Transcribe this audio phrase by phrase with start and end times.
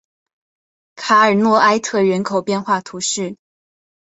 [0.95, 3.37] 卡尔诺埃特人口变化图示